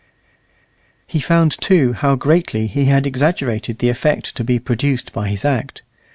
[1.05, 5.45] He found, too, how greatly he had exaggerated the effect to be produced by his
[5.45, 5.83] act.